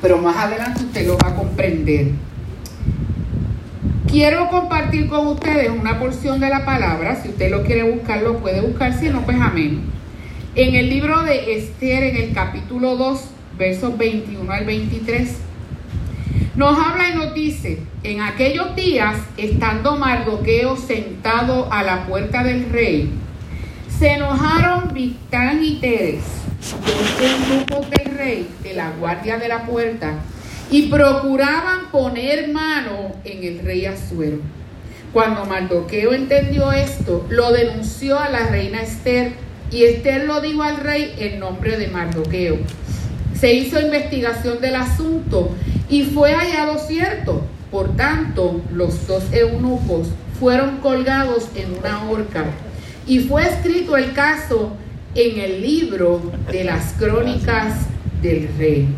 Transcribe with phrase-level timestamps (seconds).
[0.00, 2.08] pero más adelante usted lo va a comprender.
[4.08, 8.38] Quiero compartir con ustedes una porción de la palabra, si usted lo quiere buscar, lo
[8.38, 9.82] puede buscar, si no, pues amén.
[10.54, 13.20] En el libro de Esther, en el capítulo 2,
[13.58, 15.36] versos 21 al 23,
[16.56, 22.70] nos habla y nos dice, en aquellos días, estando Mardoqueo sentado a la puerta del
[22.70, 23.10] rey,
[23.98, 26.24] se enojaron Victán y Teres,
[26.60, 30.14] dos grupos del rey, de la guardia de la puerta,
[30.70, 34.38] y procuraban poner mano en el rey Asuero.
[35.12, 39.32] Cuando Mardoqueo entendió esto, lo denunció a la reina Esther,
[39.70, 42.58] y Esther lo dijo al rey en nombre de Mardoqueo.
[43.38, 45.54] Se hizo investigación del asunto
[45.88, 47.42] y fue hallado cierto.
[47.70, 50.08] Por tanto, los dos eunucos
[50.40, 52.46] fueron colgados en una horca
[53.06, 54.72] y fue escrito el caso
[55.14, 57.86] en el libro de las crónicas
[58.22, 58.88] del rey.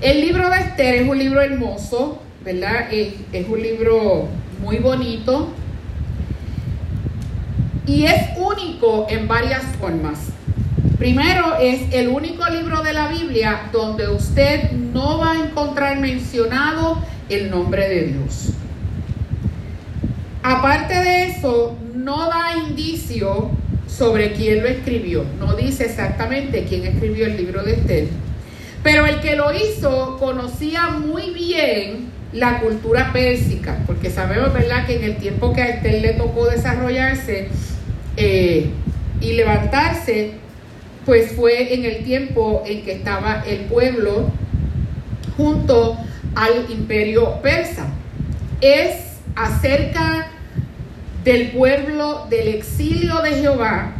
[0.00, 2.92] El libro de Esther es un libro hermoso, ¿verdad?
[2.92, 4.28] Es, es un libro
[4.62, 5.48] muy bonito
[7.86, 10.18] y es único en varias formas.
[10.98, 16.98] Primero, es el único libro de la Biblia donde usted no va a encontrar mencionado
[17.28, 18.50] el nombre de Dios.
[20.42, 23.50] Aparte de eso, no da indicio
[23.96, 25.24] sobre quién lo escribió.
[25.38, 28.08] No dice exactamente quién escribió el libro de Esther.
[28.82, 34.96] Pero el que lo hizo conocía muy bien la cultura pérsica, porque sabemos, ¿verdad?, que
[34.96, 37.48] en el tiempo que a Esther le tocó desarrollarse
[38.16, 38.70] eh,
[39.20, 40.32] y levantarse,
[41.04, 44.30] pues fue en el tiempo en que estaba el pueblo
[45.36, 45.98] junto
[46.34, 47.88] al imperio persa.
[48.60, 50.30] Es acerca
[51.24, 53.92] del pueblo del exilio de Jehová,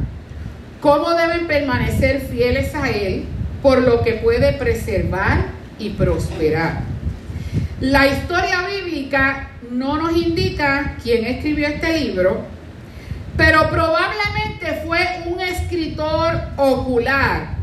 [0.81, 3.25] cómo deben permanecer fieles a Él,
[3.63, 5.47] por lo que puede preservar
[5.79, 6.81] y prosperar.
[7.81, 12.45] La historia bíblica no nos indica quién escribió este libro,
[13.37, 17.61] pero probablemente fue un escritor ocular.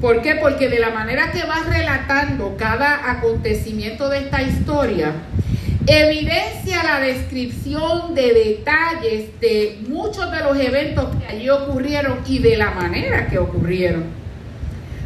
[0.00, 0.36] ¿Por qué?
[0.36, 5.12] Porque de la manera que va relatando cada acontecimiento de esta historia,
[5.86, 12.56] evidencia la descripción de detalles de muchos de los eventos que allí ocurrieron y de
[12.56, 14.04] la manera que ocurrieron.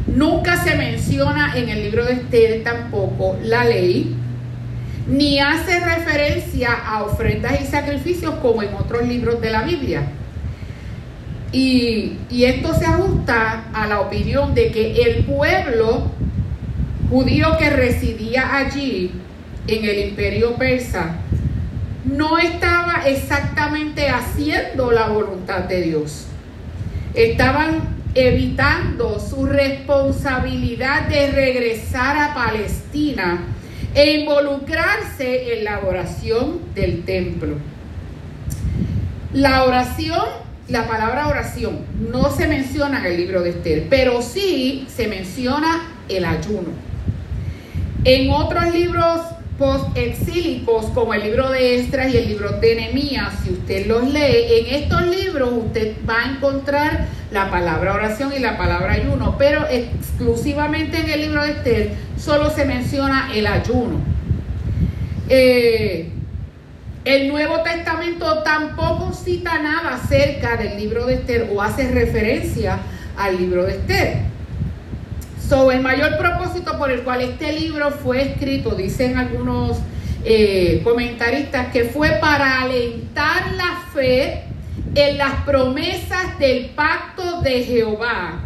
[0.07, 4.15] Nunca se menciona en el libro de Esther tampoco la ley,
[5.07, 10.03] ni hace referencia a ofrendas y sacrificios como en otros libros de la Biblia.
[11.51, 16.09] Y, y esto se ajusta a la opinión de que el pueblo
[17.09, 19.11] judío que residía allí
[19.67, 21.17] en el imperio persa
[22.05, 26.25] no estaba exactamente haciendo la voluntad de Dios.
[27.13, 33.41] Estaban evitando su responsabilidad de regresar a Palestina
[33.93, 37.55] e involucrarse en la oración del templo.
[39.33, 40.25] La oración,
[40.67, 41.79] la palabra oración,
[42.11, 46.69] no se menciona en el libro de Esther, pero sí se menciona el ayuno.
[48.03, 49.21] En otros libros
[49.61, 54.65] post-exílicos, como el libro de Estras y el libro de Nehemías, si usted los lee,
[54.65, 59.67] en estos libros usted va a encontrar la palabra oración y la palabra ayuno, pero
[59.69, 63.99] exclusivamente en el libro de Esther solo se menciona el ayuno.
[65.29, 66.09] Eh,
[67.05, 72.79] el Nuevo Testamento tampoco cita nada acerca del libro de Esther o hace referencia
[73.15, 74.30] al libro de Esther
[75.51, 79.79] el mayor propósito por el cual este libro fue escrito, dicen algunos
[80.23, 84.43] eh, comentaristas, que fue para alentar la fe
[84.95, 88.45] en las promesas del pacto de Jehová,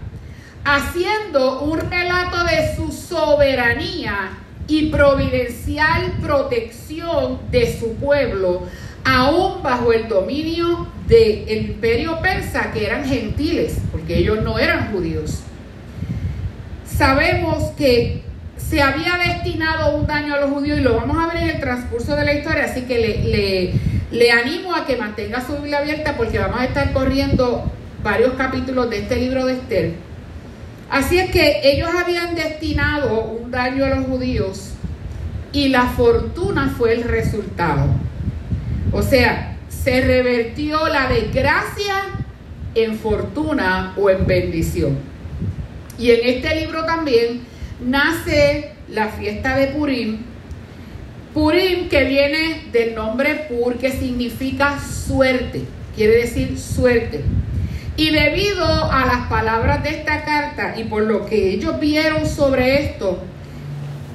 [0.63, 4.31] haciendo un relato de su soberanía
[4.67, 8.63] y providencial protección de su pueblo,
[9.03, 15.44] aún bajo el dominio del imperio persa, que eran gentiles, porque ellos no eran judíos
[16.97, 18.21] sabemos que
[18.57, 21.59] se había destinado un daño a los judíos y lo vamos a ver en el
[21.59, 23.79] transcurso de la historia, así que
[24.11, 27.71] le, animo a que mantenga su Biblia abierta porque vamos a estar corriendo
[28.03, 29.93] varios capítulos de este libro de Esther.
[30.89, 34.71] Así es que ellos habían destinado un daño a los judíos
[35.51, 37.87] y la fortuna fue el resultado.
[38.91, 41.95] O sea, se revertió la desgracia
[42.75, 45.14] en fortuna o en bendición.
[45.97, 47.41] Y en este libro también
[47.79, 50.19] nace la fiesta de Purim.
[51.33, 55.63] Purim que viene del nombre Pur, que significa suerte,
[55.95, 57.23] quiere decir suerte.
[57.97, 62.85] Y debido a las palabras de esta carta y por lo que ellos vieron sobre
[62.85, 63.21] esto,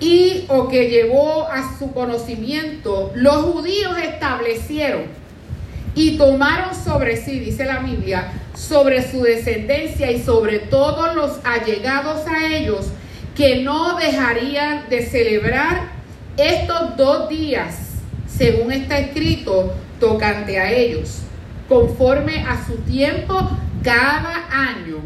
[0.01, 5.03] y o que llevó a su conocimiento, los judíos establecieron
[5.95, 12.27] y tomaron sobre sí, dice la Biblia, sobre su descendencia y sobre todos los allegados
[12.27, 12.87] a ellos,
[13.35, 15.89] que no dejarían de celebrar
[16.37, 17.95] estos dos días,
[18.29, 21.23] según está escrito, tocante a ellos,
[21.69, 23.51] conforme a su tiempo
[23.83, 24.99] cada año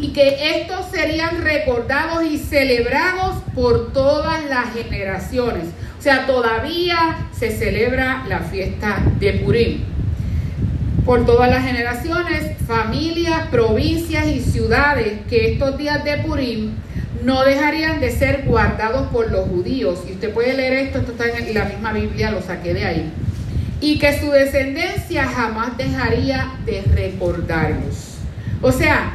[0.00, 5.64] y que estos serían recordados y celebrados por todas las generaciones.
[5.98, 9.97] O sea, todavía se celebra la fiesta de Purim.
[11.08, 16.72] Por todas las generaciones, familias, provincias y ciudades que estos días de Purim
[17.24, 20.00] no dejarían de ser guardados por los judíos.
[20.06, 23.10] Y usted puede leer esto, esto está en la misma Biblia, lo saqué de ahí.
[23.80, 28.18] Y que su descendencia jamás dejaría de recordarlos.
[28.60, 29.12] O sea,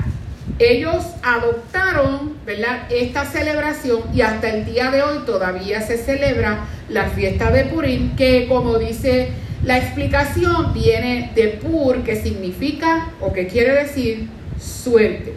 [0.57, 2.87] ellos adoptaron ¿verdad?
[2.89, 8.15] esta celebración y hasta el día de hoy todavía se celebra la fiesta de Purim,
[8.15, 14.27] que como dice la explicación, viene de Pur, que significa o que quiere decir
[14.59, 15.33] suerte.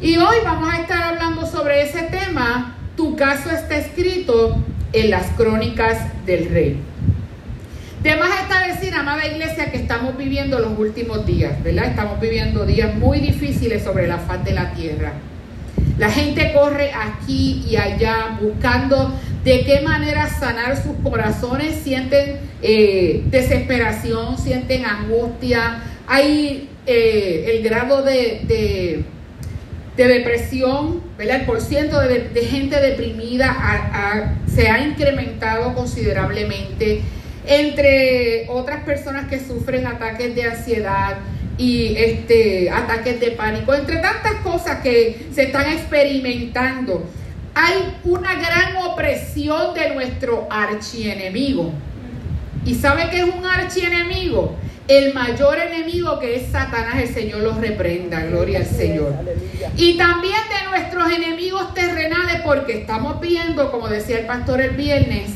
[0.00, 2.76] Y hoy vamos a estar hablando sobre ese tema.
[2.96, 4.56] Tu caso está escrito
[4.92, 6.80] en las crónicas del rey.
[8.02, 11.86] De más está decir, amada iglesia, que estamos viviendo los últimos días, ¿verdad?
[11.86, 15.12] Estamos viviendo días muy difíciles sobre la faz de la tierra.
[15.98, 19.12] La gente corre aquí y allá buscando
[19.42, 28.02] de qué manera sanar sus corazones, sienten eh, desesperación, sienten angustia, hay eh, el grado
[28.02, 29.04] de,
[29.96, 31.02] de, depresión.
[31.18, 33.56] El porciento de, de gente deprimida
[34.46, 37.02] se ha incrementado considerablemente.
[37.44, 41.16] Entre otras personas que sufren ataques de ansiedad
[41.58, 47.04] y este, ataques de pánico, entre tantas cosas que se están experimentando.
[47.54, 51.72] Hay una gran opresión de nuestro archienemigo.
[52.64, 54.56] ¿Y sabe qué es un archienemigo?
[54.86, 59.12] El mayor enemigo que es Satanás, el Señor los reprenda, gloria al Señor.
[59.76, 65.32] Y también de nuestros enemigos terrenales, porque estamos viendo, como decía el pastor el viernes,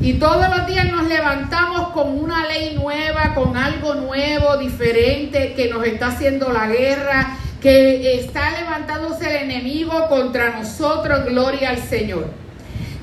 [0.00, 5.68] y todos los días nos levantamos con una ley nueva, con algo nuevo, diferente, que
[5.68, 12.26] nos está haciendo la guerra, que está levantándose el enemigo contra nosotros, gloria al Señor.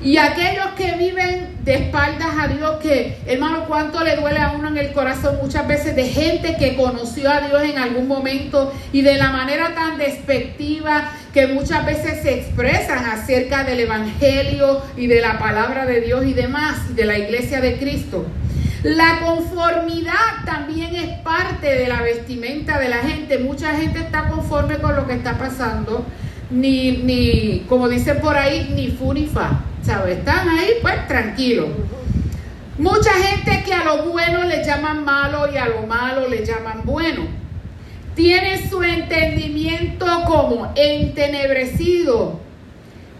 [0.02, 4.68] Y aquellos que viven de espaldas a Dios, que hermano, cuánto le duele a uno
[4.68, 9.02] en el corazón muchas veces de gente que conoció a Dios en algún momento y
[9.02, 15.20] de la manera tan despectiva que muchas veces se expresan acerca del Evangelio y de
[15.20, 18.24] la palabra de Dios y demás, de la iglesia de Cristo.
[18.82, 23.36] La conformidad también es parte de la vestimenta de la gente.
[23.36, 26.06] Mucha gente está conforme con lo que está pasando,
[26.48, 29.60] ni, ni como dicen por ahí, ni fu ni fa.
[29.82, 30.16] ¿Sabes?
[30.16, 31.68] Están ahí, pues tranquilos.
[32.78, 36.80] Mucha gente que a lo bueno le llaman malo y a lo malo le llaman
[36.84, 37.45] bueno.
[38.16, 42.40] Tiene su entendimiento como entenebrecido,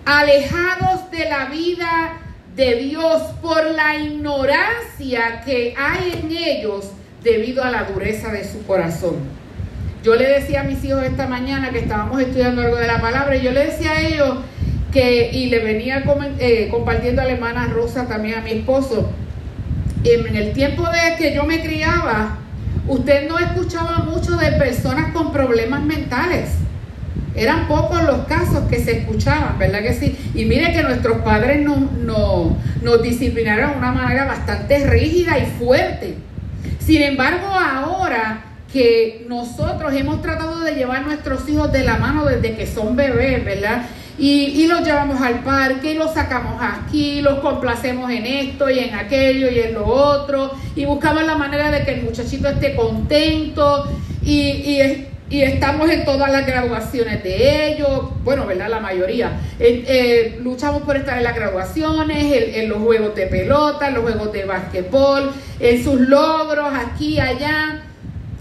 [0.07, 2.15] alejados de la vida
[2.57, 6.91] de Dios por la ignorancia que hay en ellos
[7.23, 9.17] debido a la dureza de su corazón.
[10.03, 13.37] Yo le decía a mis hijos esta mañana que estábamos estudiando algo de la palabra
[13.37, 14.39] y yo le decía a ellos
[14.93, 16.05] que, y le venía
[16.39, 19.11] eh, compartiendo a la hermana Rosa también a mi esposo,
[20.05, 22.39] en el tiempo de que yo me criaba,
[22.89, 26.51] usted no escuchaba mucho de personas con problemas mentales.
[27.35, 30.17] Eran pocos los casos que se escuchaban, ¿verdad que sí?
[30.35, 36.15] Y mire que nuestros padres nos disciplinaron de una manera bastante rígida y fuerte.
[36.79, 38.43] Sin embargo, ahora
[38.73, 42.97] que nosotros hemos tratado de llevar a nuestros hijos de la mano desde que son
[42.97, 43.83] bebés, ¿verdad?
[44.19, 48.79] Y, y, los llevamos al parque y los sacamos aquí, los complacemos en esto y
[48.79, 52.77] en aquello y en lo otro y buscamos la manera de que el muchachito esté
[52.77, 53.89] contento
[54.23, 54.79] y,
[55.29, 58.69] estamos en todas las graduaciones de ellos, bueno, ¿verdad?
[58.69, 59.41] La mayoría.
[59.59, 64.03] Eh, eh, luchamos por estar en las graduaciones, en, los juegos de pelota, en los
[64.05, 67.83] juegos de basquetbol, en sus logros aquí, allá.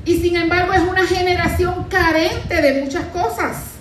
[0.05, 3.75] Y sin embargo es una generación carente de muchas cosas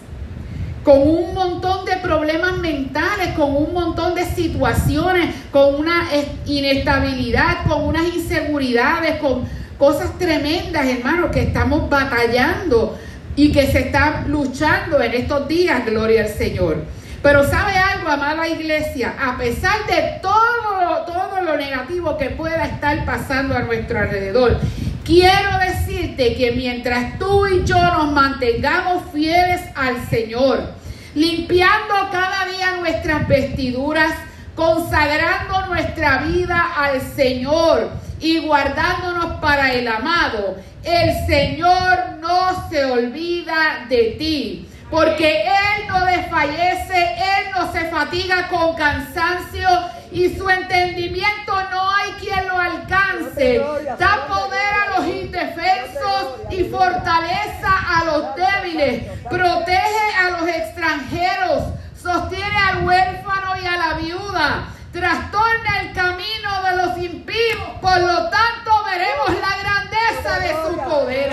[0.85, 6.07] con un montón de problemas mentales, con un montón de situaciones, con una
[6.45, 9.49] inestabilidad, con unas inseguridades, con
[9.79, 12.99] cosas tremendas, hermano, que estamos batallando
[13.35, 16.85] y que se está luchando en estos días, gloria al Señor.
[17.23, 23.07] Pero sabe algo, amada iglesia, a pesar de todo, todo lo negativo que pueda estar
[23.07, 24.61] pasando a nuestro alrededor,
[25.05, 30.73] quiero decirte que mientras tú y yo nos mantengamos fieles al Señor,
[31.15, 34.13] limpiando cada día nuestras vestiduras,
[34.55, 43.87] consagrando nuestra vida al Señor y guardándonos para el amado, el Señor no se olvida
[43.89, 44.69] de ti.
[44.95, 49.69] Porque Él no desfallece, Él no se fatiga con cansancio
[50.13, 53.59] y su entendimiento no hay quien lo alcance.
[53.99, 59.11] Da poder a los indefensos y fortaleza a los débiles.
[59.29, 61.65] Protege a los extranjeros.
[62.01, 64.69] Sostiene al huérfano y a la viuda.
[64.93, 67.65] Trastorna el camino de los impíos.
[67.83, 71.33] Por lo tanto, veremos la grandeza de su poder.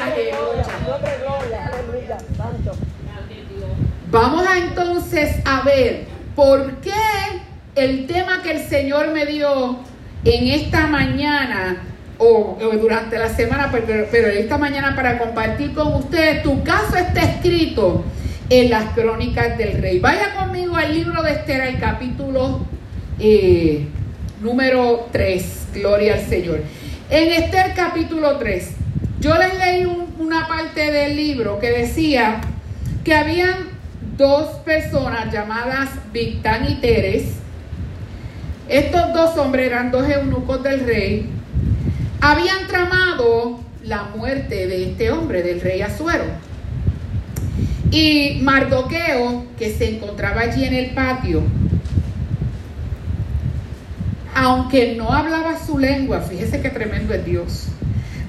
[4.11, 6.03] Vamos a entonces a ver
[6.35, 6.91] por qué
[7.75, 9.79] el tema que el Señor me dio
[10.25, 11.77] en esta mañana
[12.17, 17.21] o, durante la semana, pero, pero, esta mañana para compartir con ustedes, tu caso está
[17.21, 18.03] escrito
[18.49, 19.99] en las crónicas del rey.
[19.99, 22.65] Vaya conmigo al libro de Esther, el capítulo
[23.17, 23.87] eh,
[24.41, 26.61] número 3, gloria al Señor.
[27.09, 28.71] En Esther capítulo 3,
[29.21, 29.85] yo les leí
[30.19, 32.41] una parte del libro que decía
[33.05, 33.70] que habían
[34.21, 37.23] dos personas llamadas Victán y Teres.
[38.69, 41.27] Estos dos hombres eran dos eunucos del rey.
[42.21, 46.25] Habían tramado la muerte de este hombre, del rey Azuero.
[47.89, 51.41] Y Mardoqueo, que se encontraba allí en el patio,
[54.35, 57.67] aunque no hablaba su lengua, fíjese qué tremendo es Dios,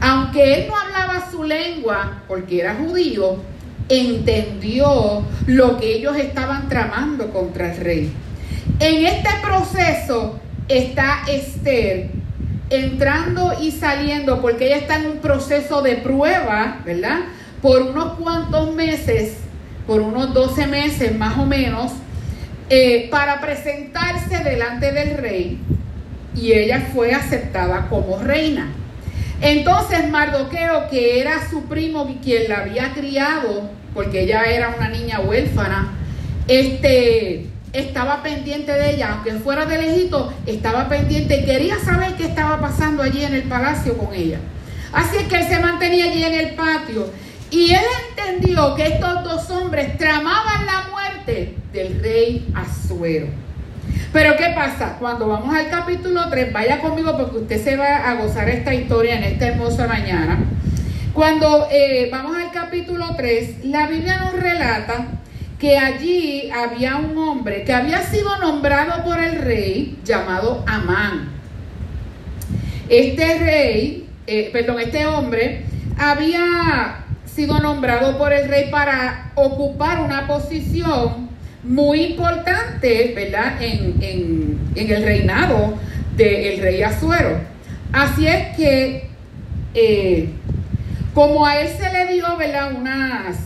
[0.00, 3.51] aunque él no hablaba su lengua porque era judío,
[3.92, 8.12] entendió lo que ellos estaban tramando contra el rey.
[8.80, 12.10] En este proceso está Esther
[12.70, 17.20] entrando y saliendo porque ella está en un proceso de prueba, ¿verdad?
[17.60, 19.36] Por unos cuantos meses,
[19.86, 21.92] por unos 12 meses más o menos,
[22.70, 25.60] eh, para presentarse delante del rey
[26.34, 28.72] y ella fue aceptada como reina.
[29.42, 35.20] Entonces Mardoqueo, que era su primo quien la había criado, porque ella era una niña
[35.20, 35.92] huérfana,
[36.48, 42.60] este, estaba pendiente de ella, aunque fuera de lejito, estaba pendiente, quería saber qué estaba
[42.60, 44.38] pasando allí en el palacio con ella.
[44.92, 47.10] Así es que él se mantenía allí en el patio.
[47.50, 53.26] Y él entendió que estos dos hombres tramaban la muerte del rey Azuero.
[54.12, 54.96] Pero ¿qué pasa?
[54.98, 59.16] Cuando vamos al capítulo 3, vaya conmigo porque usted se va a gozar esta historia
[59.16, 60.38] en esta hermosa mañana.
[61.14, 65.08] Cuando eh, vamos al capítulo 3, la Biblia nos relata
[65.58, 71.28] que allí había un hombre que había sido nombrado por el rey llamado Amán.
[72.88, 75.66] Este rey, eh, perdón, este hombre
[75.98, 81.28] había sido nombrado por el rey para ocupar una posición
[81.62, 83.60] muy importante, ¿verdad?
[83.60, 85.74] En, el reinado
[86.16, 87.38] del rey Azuero.
[87.92, 89.10] Así es que
[89.74, 90.30] eh,
[91.14, 92.72] como a él se le dio, ¿verdad?
[92.74, 93.36] Unas,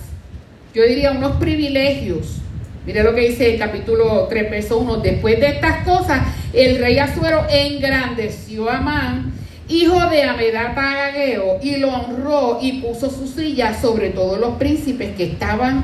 [0.74, 2.38] yo diría, unos privilegios.
[2.86, 4.98] Mire lo que dice el capítulo 3, verso 1.
[4.98, 6.20] Después de estas cosas,
[6.52, 9.32] el rey Azuero engrandeció a Amán,
[9.68, 15.16] hijo de Amedata Agageo, y lo honró y puso su silla sobre todos los príncipes
[15.16, 15.82] que estaban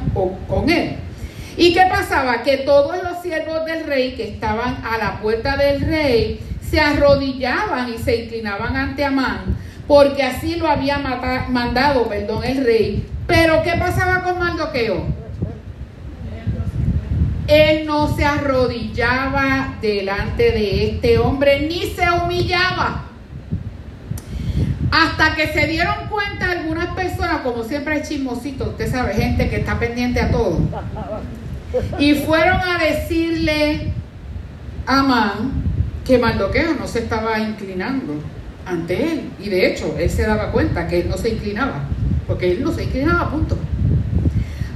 [0.48, 0.96] con él.
[1.56, 2.44] ¿Y qué pasaba?
[2.44, 7.92] Que todos los siervos del rey que estaban a la puerta del rey se arrodillaban
[7.92, 10.98] y se inclinaban ante Amán porque así lo había
[11.48, 13.06] mandado, perdón, el rey.
[13.26, 15.06] Pero ¿qué pasaba con Mardoqueo?
[17.48, 23.04] Él no se arrodillaba delante de este hombre ni se humillaba.
[24.90, 29.56] Hasta que se dieron cuenta algunas personas, como siempre es chismosito, usted sabe, gente que
[29.56, 30.60] está pendiente a todo.
[31.98, 33.92] Y fueron a decirle
[34.86, 35.62] a Amán
[36.04, 38.14] que Mardoqueo no se estaba inclinando
[38.66, 39.30] ante él.
[39.40, 41.84] Y de hecho, él se daba cuenta que él no se inclinaba,
[42.26, 43.56] porque él no se inclinaba, punto.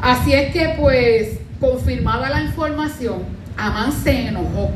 [0.01, 3.23] Así es que, pues, confirmada la información,
[3.57, 4.71] Amán se enojó,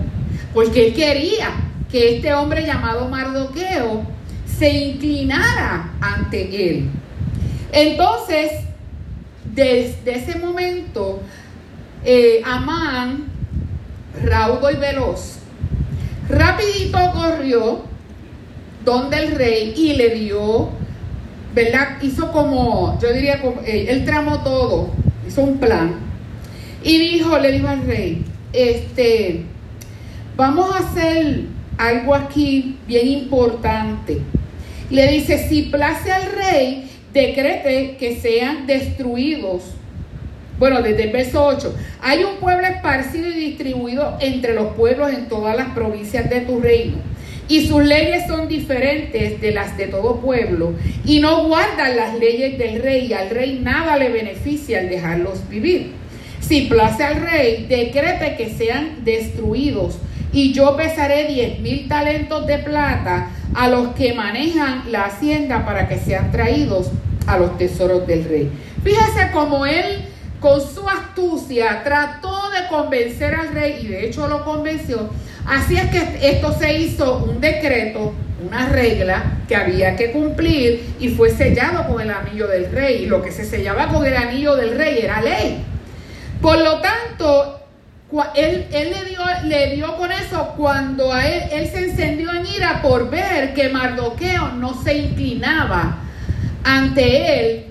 [0.55, 1.50] porque él quería
[1.90, 4.05] que este hombre llamado Mardoqueo
[4.47, 6.88] se inclinara ante él.
[7.73, 8.52] Entonces,
[9.55, 11.21] desde ese momento,
[12.05, 13.25] eh, Amán,
[14.25, 15.38] raudo y veloz,
[16.29, 17.90] rapidito corrió
[18.85, 20.71] donde el rey y le dio,
[21.55, 21.99] ¿verdad?
[22.03, 24.91] Hizo como, yo diría, eh, él tramó todo,
[25.27, 25.95] hizo un plan.
[26.83, 29.45] Y dijo, le dijo al rey, este,
[30.37, 31.43] vamos a hacer
[31.77, 34.21] algo aquí bien importante.
[34.91, 39.63] Le dice, si place al rey, decrete que sean destruidos
[40.59, 41.75] Bueno, desde el verso 8.
[42.03, 46.61] Hay un pueblo esparcido y distribuido entre los pueblos en todas las provincias de tu
[46.61, 46.99] reino.
[47.50, 50.73] Y sus leyes son diferentes de las de todo pueblo.
[51.04, 53.09] Y no guardan las leyes del rey.
[53.09, 55.90] Y al rey nada le beneficia al dejarlos vivir.
[56.40, 59.99] Si place al rey, decrete que sean destruidos.
[60.33, 65.88] Y yo pesaré diez mil talentos de plata a los que manejan la hacienda para
[65.88, 66.92] que sean traídos
[67.26, 68.49] a los tesoros del rey.
[68.85, 70.04] Fíjese cómo él
[70.38, 75.11] con su astucia trató de convencer al rey y de hecho lo convenció.
[75.47, 78.15] Así es que esto se hizo un decreto,
[78.47, 83.05] una regla que había que cumplir y fue sellado con el anillo del rey.
[83.05, 85.65] Y lo que se sellaba con el anillo del rey era ley.
[86.41, 87.61] Por lo tanto,
[88.35, 92.81] él, le, dio, le dio con eso cuando a él, él se encendió en ira
[92.83, 95.99] por ver que Mardoqueo no se inclinaba
[96.65, 97.70] ante él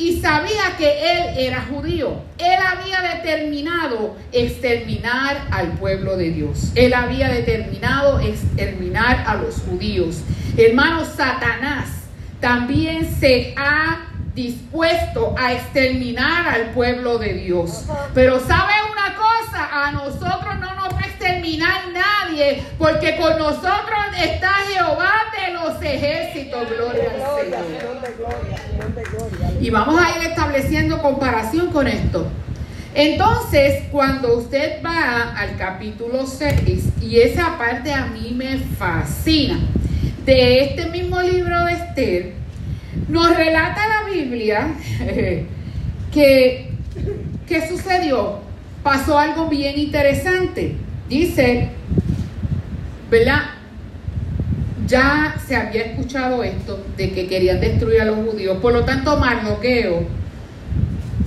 [0.00, 2.22] y sabía que él era judío.
[2.38, 6.72] Él había determinado exterminar al pueblo de Dios.
[6.74, 10.22] Él había determinado exterminar a los judíos.
[10.56, 11.88] Hermano, Satanás
[12.40, 17.84] también se ha dispuesto a exterminar al pueblo de Dios.
[18.14, 20.69] Pero sabe una cosa, a nosotros no
[21.30, 26.68] exterminar nadie, porque con nosotros está Jehová de los ejércitos.
[26.68, 27.70] Gloria al Señor.
[29.60, 32.26] Y vamos a ir estableciendo comparación con esto.
[32.94, 39.60] Entonces, cuando usted va al capítulo 6, y esa parte a mí me fascina,
[40.24, 42.32] de este mismo libro de Esther,
[43.08, 44.74] nos relata la Biblia
[46.12, 46.72] que,
[47.46, 48.40] ¿qué sucedió?
[48.82, 50.76] Pasó algo bien interesante.
[51.10, 51.68] Dice,
[53.10, 53.42] ¿verdad?
[54.86, 58.56] Ya se había escuchado esto de que querían destruir a los judíos.
[58.62, 60.04] Por lo tanto, Mardoqueo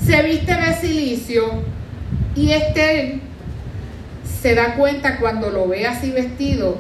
[0.04, 1.44] se viste de silicio
[2.36, 3.20] y este
[4.42, 6.80] se da cuenta cuando lo ve así vestido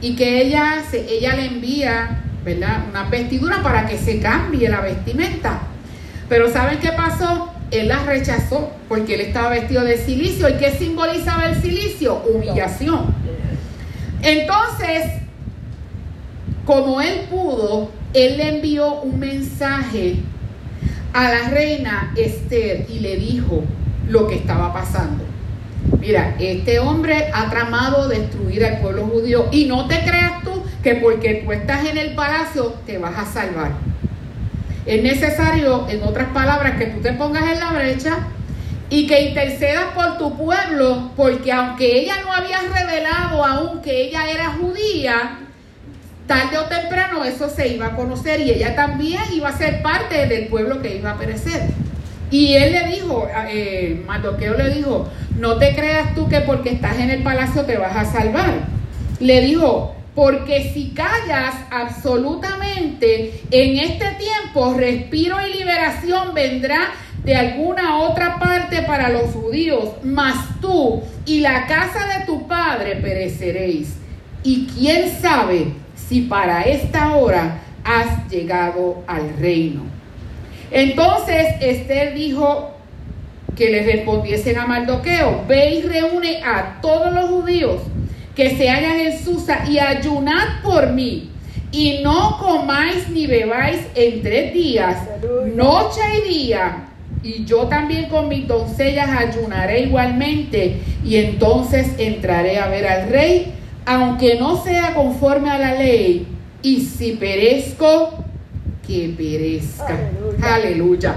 [0.00, 2.84] y que ella, ella le envía ¿verdad?
[2.88, 5.62] Una vestidura para que se cambie la vestimenta.
[6.28, 7.52] Pero ¿saben qué pasó?
[7.70, 10.48] Él la rechazó porque él estaba vestido de silicio.
[10.48, 12.22] ¿Y qué simbolizaba el silicio?
[12.24, 13.14] Humillación.
[14.22, 15.04] Entonces,
[16.64, 20.16] como él pudo, él le envió un mensaje
[21.12, 23.64] a la reina Esther y le dijo
[24.08, 25.24] lo que estaba pasando.
[26.00, 30.96] Mira, este hombre ha tramado destruir al pueblo judío y no te creas tú que
[30.96, 33.72] porque tú estás en el palacio te vas a salvar.
[34.86, 38.18] Es necesario, en otras palabras, que tú te pongas en la brecha
[38.88, 44.30] y que intercedas por tu pueblo, porque aunque ella no había revelado aún que ella
[44.30, 45.38] era judía,
[46.28, 50.26] tarde o temprano eso se iba a conocer y ella también iba a ser parte
[50.26, 51.62] del pueblo que iba a perecer.
[52.30, 56.98] Y él le dijo, eh, Mardoqueo le dijo, no te creas tú que porque estás
[56.98, 58.52] en el palacio te vas a salvar.
[59.20, 66.88] Le dijo, porque si callas absolutamente, en este tiempo respiro y liberación vendrá
[67.22, 72.96] de alguna otra parte para los judíos, mas tú y la casa de tu padre
[72.96, 73.98] pereceréis.
[74.42, 79.82] Y quién sabe si para esta hora has llegado al reino.
[80.70, 82.70] Entonces Esther dijo
[83.54, 87.82] que le respondiesen a Mardoqueo, ve y reúne a todos los judíos
[88.36, 91.30] que se hallan en Susa y ayunad por mí.
[91.72, 94.98] Y no comáis ni bebáis en tres días,
[95.54, 96.84] noche y día.
[97.22, 100.80] Y yo también con mis doncellas ayunaré igualmente.
[101.04, 106.26] Y entonces entraré a ver al rey, aunque no sea conforme a la ley.
[106.62, 108.22] Y si perezco,
[108.86, 109.98] que perezca.
[110.42, 111.16] Aleluya.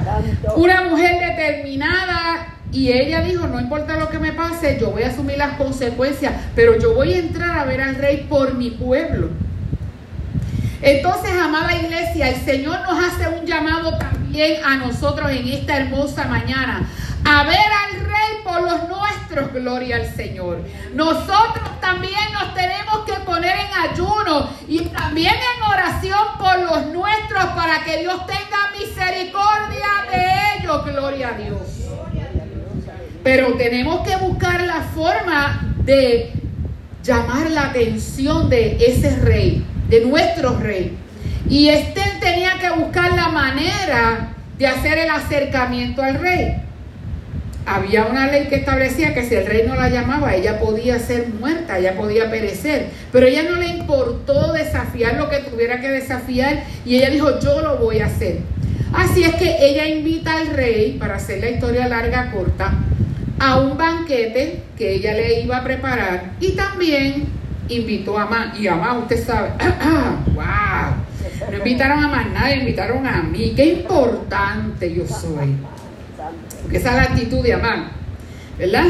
[0.56, 5.08] Una mujer determinada y ella dijo, no importa lo que me pase, yo voy a
[5.08, 9.30] asumir las consecuencias, pero yo voy a entrar a ver al rey por mi pueblo.
[10.82, 16.26] Entonces, amada iglesia, el Señor nos hace un llamado también a nosotros en esta hermosa
[16.26, 16.88] mañana,
[17.26, 20.60] a ver al rey por los nuestros, gloria al Señor.
[20.94, 27.46] Nosotros también nos tenemos que poner en ayuno y también en oración por los nuestros
[27.56, 31.79] para que Dios tenga misericordia de ellos, gloria a Dios.
[33.24, 36.32] Pero tenemos que buscar la forma de
[37.04, 40.98] llamar la atención de ese rey, de nuestro rey.
[41.50, 46.58] Y este tenía que buscar la manera de hacer el acercamiento al rey.
[47.66, 51.28] Había una ley que establecía que si el rey no la llamaba, ella podía ser
[51.28, 52.88] muerta, ella podía perecer.
[53.12, 57.62] Pero ella no le importó desafiar lo que tuviera que desafiar y ella dijo, yo
[57.62, 58.40] lo voy a hacer.
[58.94, 62.74] Así es que ella invita al rey, para hacer la historia larga corta,
[63.40, 67.28] a un banquete que ella le iba a preparar y también
[67.70, 68.54] invitó a Amán.
[68.60, 69.52] Y Amán, usted sabe,
[70.34, 71.52] ¡wow!
[71.52, 73.54] No invitaron a más nadie, invitaron a mí.
[73.56, 75.56] ¡Qué importante yo soy!
[76.62, 77.92] Porque esa es la actitud de Amán,
[78.58, 78.88] ¿verdad?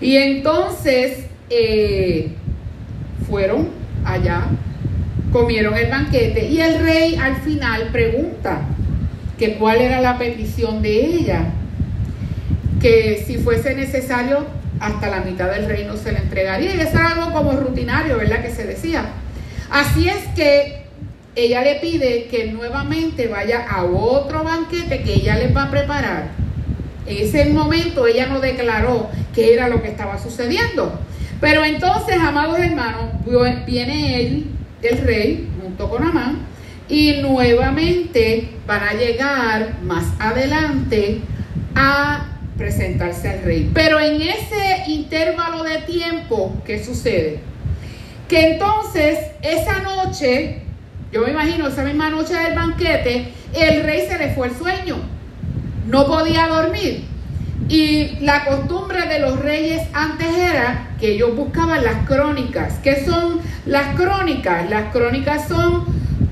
[0.00, 2.32] Y entonces eh,
[3.28, 3.68] fueron
[4.04, 4.46] allá,
[5.32, 8.62] comieron el banquete y el rey al final pregunta
[9.38, 11.46] que cuál era la petición de ella,
[12.80, 14.46] que si fuese necesario
[14.80, 16.74] hasta la mitad del reino se le entregaría.
[16.74, 18.42] Y eso era algo como rutinario, ¿verdad?
[18.42, 19.06] Que se decía.
[19.70, 20.84] Así es que
[21.36, 26.28] ella le pide que nuevamente vaya a otro banquete que ella les va a preparar.
[27.06, 31.00] En ese momento ella no declaró qué era lo que estaba sucediendo.
[31.40, 33.10] Pero entonces, amados hermanos,
[33.66, 34.46] viene él,
[34.82, 36.46] el rey, junto con Amán,
[36.88, 41.20] y nuevamente van a llegar más adelante
[41.74, 43.70] a presentarse al rey.
[43.74, 47.40] Pero en ese intervalo de tiempo, ¿qué sucede?
[48.28, 50.62] Que entonces esa noche,
[51.12, 54.96] yo me imagino esa misma noche del banquete, el rey se le fue el sueño.
[55.86, 57.04] No podía dormir.
[57.68, 62.74] Y la costumbre de los reyes antes era que ellos buscaban las crónicas.
[62.82, 64.68] ¿Qué son las crónicas?
[64.68, 65.84] Las crónicas son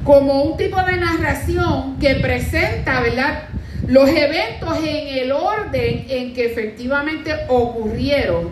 [0.04, 3.44] como un tipo de narración que presenta, ¿verdad?
[3.86, 8.50] Los eventos en el orden en que efectivamente ocurrieron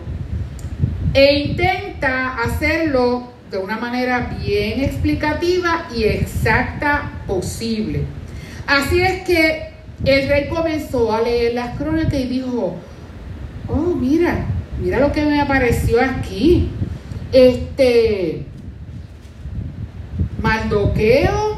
[1.13, 8.03] e intenta hacerlo de una manera bien explicativa y exacta posible.
[8.65, 9.71] Así es que
[10.05, 12.75] el rey comenzó a leer las crónicas y dijo,
[13.67, 14.45] oh, mira,
[14.81, 16.69] mira lo que me apareció aquí.
[17.33, 18.45] Este,
[20.41, 21.57] Maldoqueo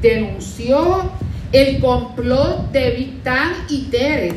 [0.00, 1.10] denunció
[1.52, 4.34] el complot de Victán y Teres,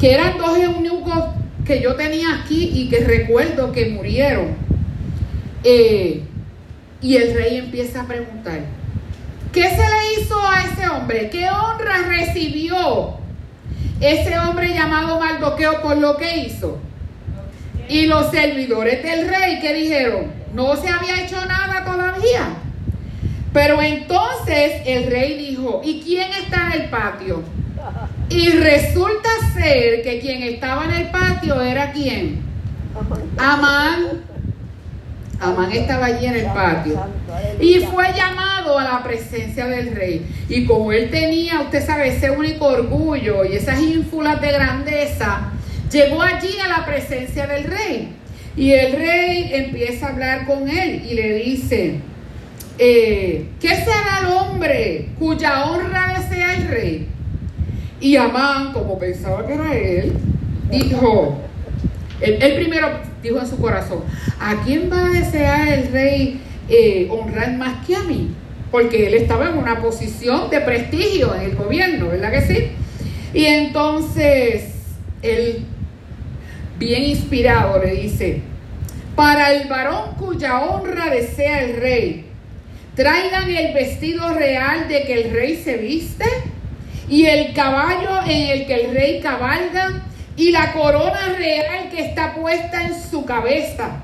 [0.00, 1.24] que eran dos eunucos
[1.64, 4.56] que yo tenía aquí y que recuerdo que murieron.
[5.62, 6.22] Eh,
[7.00, 8.60] y el rey empieza a preguntar,
[9.52, 11.30] ¿qué se le hizo a ese hombre?
[11.30, 13.18] ¿Qué honra recibió
[14.00, 16.78] ese hombre llamado Maldoqueo por lo que hizo?
[17.88, 22.56] Y los servidores del rey que dijeron, no se había hecho nada todavía.
[23.52, 27.42] Pero entonces el rey dijo, ¿y quién está en el patio?
[28.28, 32.40] Y resulta ser que quien estaba en el patio era quién?
[33.38, 34.22] Amán.
[35.40, 37.00] Amán estaba allí en el patio.
[37.60, 40.26] Y fue llamado a la presencia del rey.
[40.48, 45.52] Y como él tenía, usted sabe, ese único orgullo y esas ínfulas de grandeza,
[45.90, 48.17] llegó allí a la presencia del rey.
[48.58, 52.00] Y el rey empieza a hablar con él y le dice,
[52.76, 57.06] eh, ¿qué será el hombre cuya honra desea el rey?
[58.00, 60.12] Y Amán, como pensaba que era él,
[60.72, 61.38] dijo,
[62.20, 64.00] él, primero dijo en su corazón,
[64.40, 68.30] ¿a quién va a desear el rey eh, honrar más que a mí?
[68.72, 72.70] Porque él estaba en una posición de prestigio en el gobierno, ¿verdad que sí?
[73.34, 74.72] Y entonces
[75.22, 75.64] él,
[76.76, 78.47] bien inspirado, le dice,
[79.18, 82.26] para el varón cuya honra desea el rey,
[82.94, 86.24] traigan el vestido real de que el rey se viste
[87.08, 90.04] y el caballo en el que el rey cabalga
[90.36, 94.02] y la corona real que está puesta en su cabeza.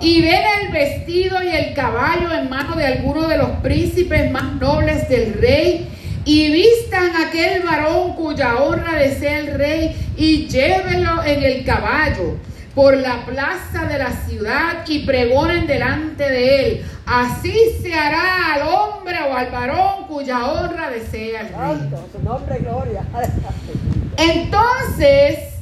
[0.00, 4.54] Y den el vestido y el caballo en mano de alguno de los príncipes más
[4.60, 5.88] nobles del rey
[6.24, 12.36] y vistan aquel varón cuya honra desea el rey y llévenlo en el caballo
[12.74, 16.86] por la plaza de la ciudad y pregonen delante de él.
[17.06, 21.90] Así se hará al hombre o al varón cuya honra desea el rey.
[22.12, 23.04] Su nombre gloria.
[24.16, 25.54] Entonces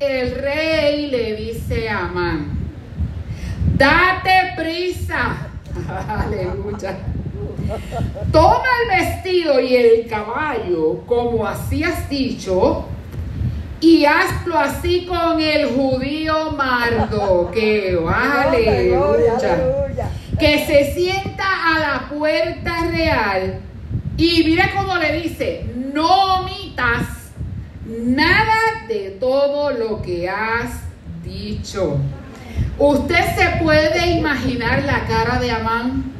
[0.00, 2.58] el rey le dice a Amán,
[3.76, 5.48] date prisa.
[6.08, 6.98] Aleluya.
[8.32, 12.86] Toma el vestido y el caballo, como así has dicho,
[13.80, 18.08] y hazlo así con el judío Mardoqueo.
[18.08, 19.38] Aleluya.
[20.38, 23.60] Que se sienta a la puerta real.
[24.16, 27.32] Y mira cómo le dice: No omitas
[27.86, 30.82] nada de todo lo que has
[31.24, 31.98] dicho.
[32.78, 36.17] Usted se puede imaginar la cara de Amán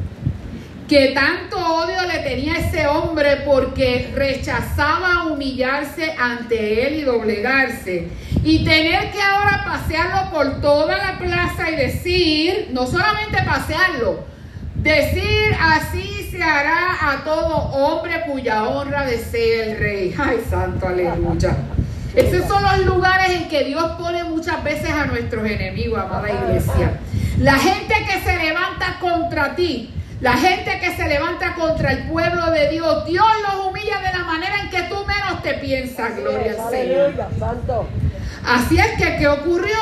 [0.89, 8.09] que tanto odio le tenía ese hombre porque rechazaba humillarse ante él y doblegarse.
[8.43, 14.25] Y tener que ahora pasearlo por toda la plaza y decir, no solamente pasearlo,
[14.77, 20.15] decir así se hará a todo hombre cuya honra desee el rey.
[20.19, 21.55] Ay, santo, aleluya.
[22.15, 26.99] Esos son los lugares en que Dios pone muchas veces a nuestros enemigos, amada iglesia.
[27.39, 32.51] La gente que se levanta contra ti, la gente que se levanta contra el pueblo
[32.51, 36.57] de Dios, Dios los humilla de la manera en que tú menos te piensas, gloria
[36.59, 37.15] al Señor.
[38.45, 39.77] Así es que, ¿qué ocurrió?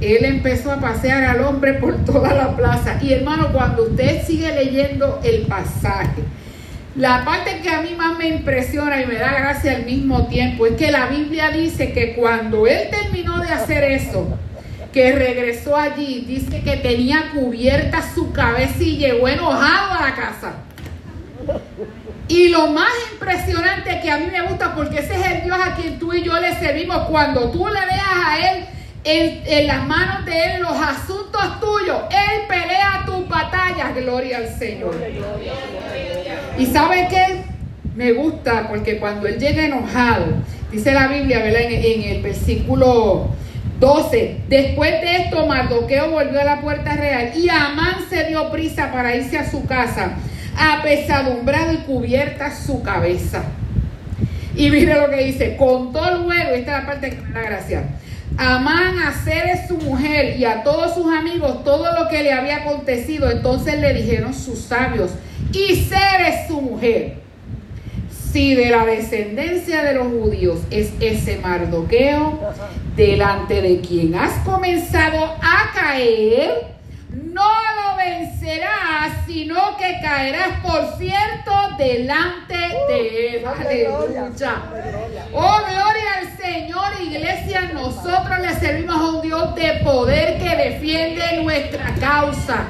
[0.00, 2.98] Él empezó a pasear al hombre por toda la plaza.
[3.02, 6.22] Y hermano, cuando usted sigue leyendo el pasaje,
[6.96, 10.66] la parte que a mí más me impresiona y me da gracia al mismo tiempo
[10.66, 14.28] es que la Biblia dice que cuando él terminó de hacer eso,
[14.94, 20.52] que regresó allí, dice que tenía cubierta su cabeza y llegó enojado a la casa.
[22.28, 25.74] Y lo más impresionante que a mí me gusta, porque ese es el Dios a
[25.74, 28.64] quien tú y yo le servimos, cuando tú le dejas a Él
[29.02, 32.02] en, las manos de Él los asuntos tuyos.
[32.10, 34.94] Él pelea tus batallas, gloria al Señor.
[36.56, 37.42] ¿Y sabe qué?
[37.96, 40.26] Me gusta porque cuando Él llega enojado,
[40.70, 41.62] dice la Biblia, ¿verdad?
[41.62, 43.30] En, el versículo
[43.80, 48.92] 12, después de esto Mardoqueo volvió a la puerta real y Amán se dio prisa
[48.92, 50.12] para irse a su casa,
[50.56, 53.42] apesadumbrado y cubierta su cabeza.
[54.56, 57.84] Y mire lo que dice, contó luego, esta es la parte que me da gracia,
[58.36, 62.58] Amán a Ceres su mujer y a todos sus amigos todo lo que le había
[62.58, 63.30] acontecido.
[63.30, 65.12] Entonces le dijeron sus sabios,
[65.52, 67.14] y Ceres su mujer.
[68.32, 72.40] Si de la descendencia de los judíos es ese Mardoqueo,
[72.96, 76.74] delante de quien has comenzado a caer,
[77.10, 83.44] no lo vencerás, sino que caerás, por cierto, delante de él.
[83.46, 84.30] Aleluya.
[85.32, 87.70] Oh, gloria al Señor, iglesia.
[87.72, 92.66] Nosotros le servimos a un Dios de poder que defiende nuestra causa,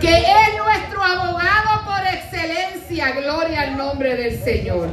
[0.00, 3.12] que es nuestro abogado por excelencia.
[3.12, 4.88] Gloria al nombre del Señor.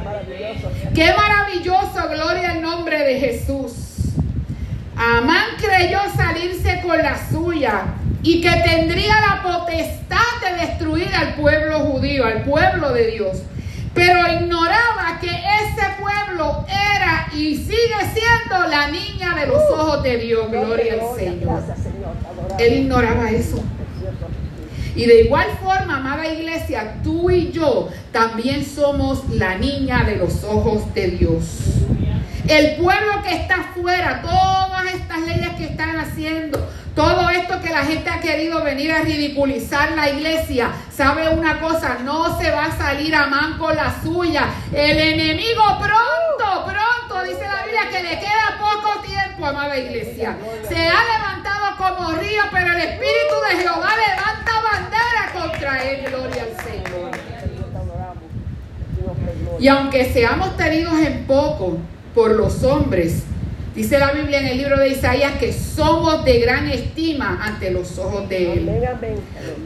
[0.94, 3.87] Qué maravilloso, gloria al nombre de Jesús.
[4.98, 7.84] Amán creyó salirse con la suya
[8.20, 13.42] y que tendría la potestad de destruir al pueblo judío, al pueblo de Dios.
[13.94, 20.16] Pero ignoraba que ese pueblo era y sigue siendo la niña de los ojos de
[20.18, 20.50] Dios.
[20.50, 21.62] Gloria al Señor.
[22.58, 23.62] Él ignoraba eso.
[24.98, 30.42] Y de igual forma, amada iglesia, tú y yo también somos la niña de los
[30.42, 31.44] ojos de Dios.
[32.48, 37.84] El pueblo que está afuera, todas estas leyes que están haciendo, todo esto que la
[37.84, 42.76] gente ha querido venir a ridiculizar la iglesia, sabe una cosa, no se va a
[42.76, 44.48] salir a man con la suya.
[44.72, 50.36] El enemigo pronto, pronto, dice la Biblia, que le queda poco tiempo, amada iglesia.
[50.68, 51.47] Se ha levantado
[51.96, 57.10] como río, pero el Espíritu de Jehová levanta bandera contra él, gloria al Señor.
[59.60, 61.78] Y aunque seamos tenidos en poco
[62.14, 63.24] por los hombres,
[63.78, 67.96] Dice la Biblia en el libro de Isaías que somos de gran estima ante los
[67.96, 68.70] ojos de Él.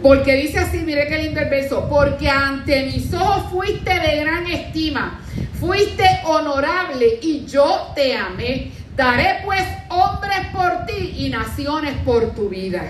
[0.03, 4.47] Porque dice así, mire qué lindo el verso, porque ante mis ojos fuiste de gran
[4.49, 5.19] estima,
[5.59, 8.73] fuiste honorable y yo te amé.
[8.97, 12.83] Daré pues hombres por ti y naciones por tu vida.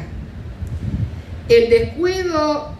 [1.49, 2.73] El descuido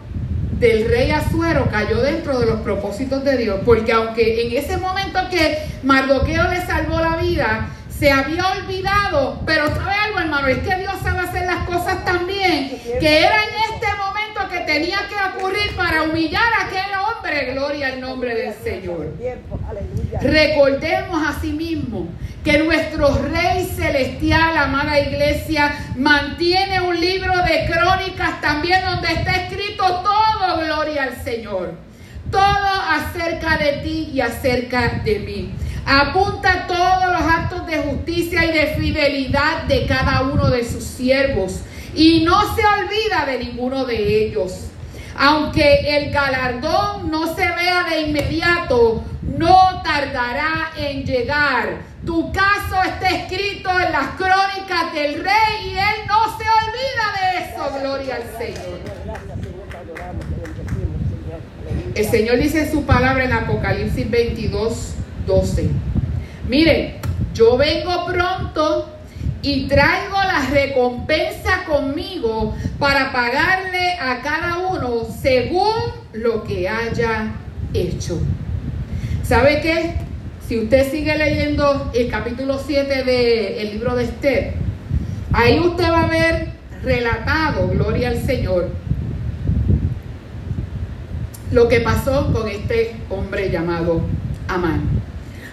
[0.59, 5.21] del rey Azuero cayó dentro de los propósitos de Dios, porque aunque en ese momento
[5.31, 10.75] que Mardoqueo le salvó la vida, se había olvidado, pero sabe algo hermano, es que
[10.77, 14.12] Dios sabe hacer las cosas también, que era en este momento
[14.53, 19.15] que tenía que ocurrir para humillar a aquel hombre, gloria al nombre del Señor.
[20.21, 22.09] Recordemos asimismo
[22.45, 29.85] que nuestro Rey Celestial, amada iglesia, mantiene un libro de crónicas también donde está escrito
[30.03, 31.75] todo, gloria al Señor.
[32.31, 35.55] Todo acerca de ti y acerca de mí.
[35.85, 41.63] Apunta todos los actos de justicia y de fidelidad de cada uno de sus siervos
[41.95, 44.69] y no se olvida de ninguno de ellos.
[45.17, 51.83] Aunque el galardón no se vea de inmediato, no tardará en llegar.
[52.05, 57.39] Tu caso está escrito en las crónicas del rey y él no se olvida de
[57.45, 57.81] eso.
[57.81, 58.81] Gloria al Señor.
[61.95, 64.95] El Señor dice en su palabra en Apocalipsis 22,
[65.27, 65.71] 12.
[66.49, 66.97] Miren,
[67.35, 68.89] yo vengo pronto
[69.43, 75.75] y traigo la recompensa conmigo para pagarle a cada uno según
[76.13, 77.33] lo que haya
[77.75, 78.21] hecho.
[79.25, 79.95] ¿Sabe qué?
[80.47, 84.55] Si usted sigue leyendo el capítulo 7 del libro de Esther,
[85.33, 86.49] ahí usted va a ver
[86.83, 88.69] relatado, gloria al Señor,
[91.51, 94.03] lo que pasó con este hombre llamado
[94.49, 95.03] Amán.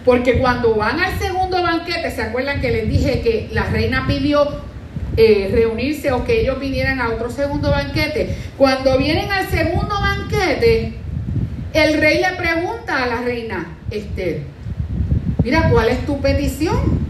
[0.10, 4.44] Porque cuando van al segundo banquete, ¿se acuerdan que les dije que la reina pidió
[5.16, 8.36] eh, reunirse o que ellos vinieran a otro segundo banquete?
[8.58, 10.94] Cuando vienen al segundo banquete,
[11.74, 14.42] el rey le pregunta a la reina Esther,
[15.44, 17.08] mira, ¿cuál es tu petición?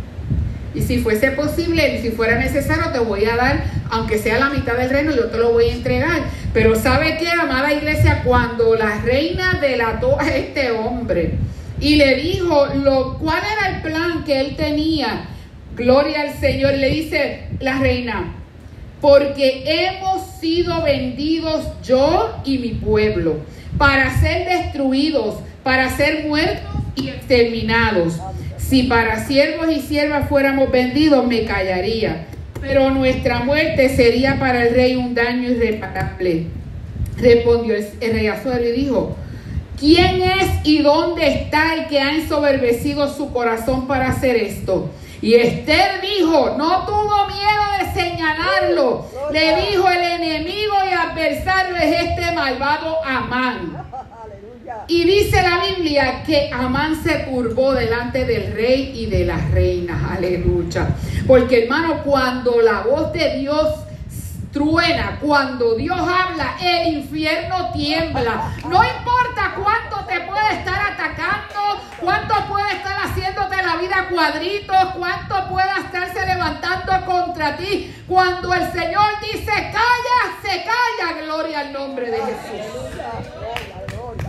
[0.75, 4.49] Y si fuese posible, y si fuera necesario, te voy a dar, aunque sea la
[4.49, 6.23] mitad del reino, yo te lo voy a entregar.
[6.53, 8.23] Pero ¿sabe qué, amada iglesia?
[8.25, 11.38] Cuando la reina delató a este hombre
[11.82, 15.26] y le dijo lo, cuál era el plan que él tenía,
[15.76, 18.36] gloria al Señor, le dice la reina,
[19.02, 23.38] porque hemos sido vendidos yo y mi pueblo
[23.78, 28.20] para ser destruidos, para ser muertos y exterminados.
[28.58, 32.26] Si para siervos y siervas fuéramos vendidos, me callaría.
[32.62, 36.48] Pero nuestra muerte sería para el rey un daño irreparable.
[37.18, 38.30] Respondió el, rey
[38.68, 39.15] y dijo,
[39.80, 44.89] ¿quién es y dónde está el que ha ensoberbecido su corazón para hacer esto?
[45.22, 49.06] Y Esther dijo, no tuvo miedo de señalarlo.
[49.32, 53.86] Le dijo el enemigo y adversario es este malvado Amán.
[54.88, 60.00] Y dice la Biblia que Amán se curvó delante del rey y de las reinas.
[60.12, 60.96] Aleluya.
[61.28, 63.68] Porque hermano, cuando la voz de Dios
[64.51, 68.53] truena, cuando Dios habla, el infierno tiembla.
[68.63, 75.49] No importa cuánto te puede estar atacando, cuánto puede estar haciéndote la vida cuadritos, cuánto
[75.49, 77.95] pueda estarse levantando contra ti.
[78.07, 82.99] Cuando el Señor dice, calla, se calla, gloria al nombre de Jesús.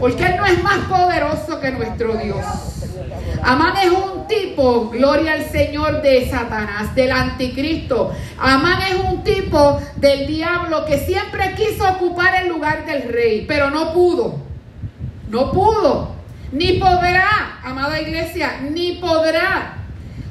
[0.00, 2.44] Porque Él no es más poderoso que nuestro Dios.
[3.42, 8.10] Amán es un tipo, gloria al Señor, de Satanás, del anticristo.
[8.38, 13.70] Amán es un tipo del diablo que siempre quiso ocupar el lugar del rey, pero
[13.70, 14.38] no pudo.
[15.28, 16.14] No pudo.
[16.52, 19.74] Ni podrá, amada iglesia, ni podrá.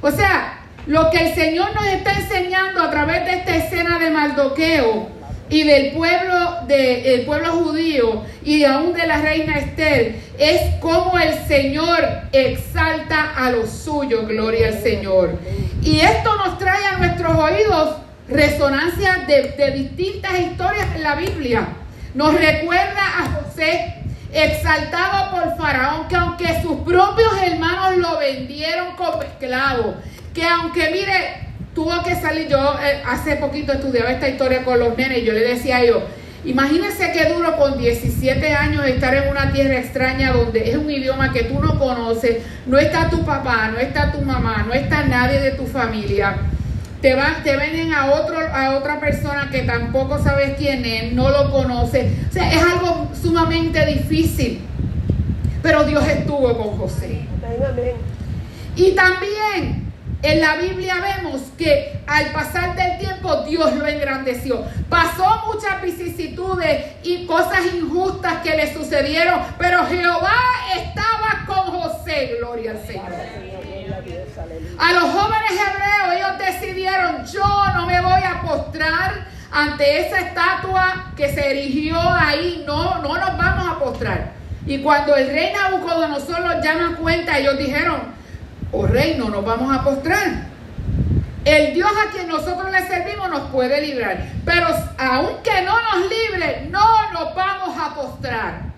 [0.02, 4.10] O sea, lo que el Señor nos está enseñando a través de esta escena de
[4.10, 5.19] Maldoqueo
[5.50, 11.34] y del pueblo, de, pueblo judío y aún de la reina Esther es como el
[11.48, 12.00] Señor
[12.32, 15.40] exalta a los suyos, gloria al Señor.
[15.82, 17.96] Y esto nos trae a nuestros oídos
[18.28, 21.68] resonancia de, de distintas historias en la Biblia.
[22.14, 23.96] Nos recuerda a José
[24.32, 29.96] exaltado por Faraón, que aunque sus propios hermanos lo vendieron como esclavo,
[30.34, 34.98] que aunque mire, tuvo que salir, yo eh, hace poquito estudiaba esta historia con los
[34.98, 36.04] nenes y yo le decía a ellos,
[36.46, 41.32] imagínense qué duro con 17 años estar en una tierra extraña donde es un idioma
[41.32, 45.40] que tú no conoces, no está tu papá, no está tu mamá, no está nadie
[45.40, 46.38] de tu familia.
[47.02, 51.30] Te van, te venden a otro, a otra persona que tampoco sabes quién es, no
[51.30, 52.12] lo conoces.
[52.30, 54.60] O sea, es algo sumamente difícil.
[55.64, 57.22] Pero Dios estuvo con José.
[58.76, 59.89] Y también
[60.22, 64.64] en la Biblia vemos que al pasar del tiempo Dios lo engrandeció.
[64.90, 70.36] Pasó muchas vicisitudes y cosas injustas que le sucedieron, pero Jehová
[70.76, 73.06] estaba con José, gloria al Señor.
[74.78, 81.12] A los jóvenes hebreos ellos decidieron, yo no me voy a postrar ante esa estatua
[81.16, 84.32] que se erigió ahí, no, no nos vamos a postrar.
[84.66, 88.19] Y cuando el rey Nabucodonosor los llama a cuenta, ellos dijeron,
[88.72, 90.50] o reino nos vamos a postrar.
[91.46, 94.26] El Dios a quien nosotros le servimos nos puede librar.
[94.46, 98.70] Pero aunque no nos libre, no nos vamos a postrar.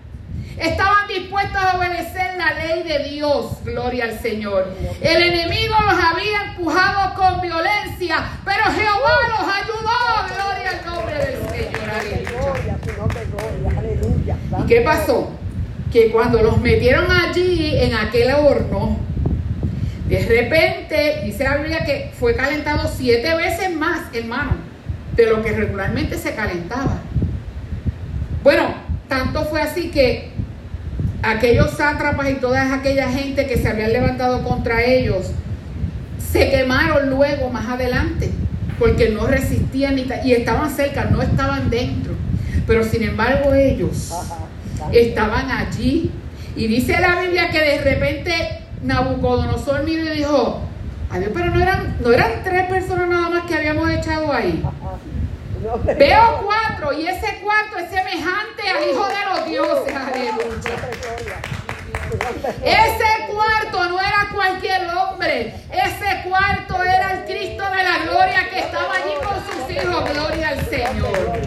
[0.56, 4.72] Estaban dispuestos a obedecer la ley de Dios, gloria al Señor.
[5.00, 9.98] El enemigo los había empujado con violencia, pero Jehová los ayudó,
[10.34, 11.82] gloria al nombre del Señor.
[14.62, 15.30] ¿Y qué pasó?
[15.90, 18.98] Que cuando los metieron allí en aquel horno,
[20.12, 24.56] de repente, dice la Biblia que fue calentado siete veces más, hermano,
[25.16, 27.00] de lo que regularmente se calentaba.
[28.42, 28.74] Bueno,
[29.08, 30.28] tanto fue así que
[31.22, 35.30] aquellos sátrapas y toda aquella gente que se habían levantado contra ellos
[36.30, 38.30] se quemaron luego más adelante
[38.78, 42.12] porque no resistían y estaban cerca, no estaban dentro.
[42.66, 44.12] Pero sin embargo ellos
[44.92, 46.10] estaban allí.
[46.54, 50.60] Y dice la Biblia que de repente Nabucodonosor miró y dijo,
[51.10, 54.62] adiós, pero no eran, no eran tres personas nada más que habíamos echado ahí.
[55.96, 59.94] Veo cuatro y ese cuarto es semejante al Hijo de los Dioses.
[62.64, 65.54] Ese cuarto no era cualquier hombre.
[65.70, 70.10] Ese cuarto era el Cristo de la gloria que estaba allí con sus hijos.
[70.12, 71.40] Gloria al Señor.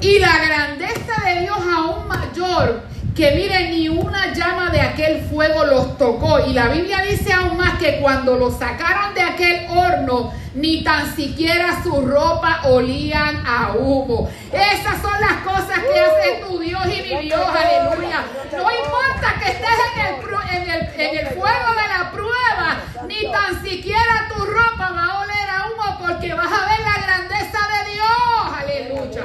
[0.00, 2.82] Y la grandeza de Dios aún mayor
[3.14, 6.40] que mire, ni una llama de aquel fuego los tocó.
[6.46, 11.14] Y la Biblia dice aún más que cuando los sacaron de aquel horno, ni tan
[11.14, 14.28] siquiera su ropa olían a humo.
[14.52, 18.24] Esas son las cosas que hace tu Dios y mi Dios, aleluya.
[18.52, 23.30] No importa que estés en el, en el, en el fuego de la prueba, ni
[23.30, 27.58] tan siquiera tu ropa va a oler a humo porque vas a ver la grandeza
[27.72, 28.10] de Dios,
[28.58, 29.24] aleluya.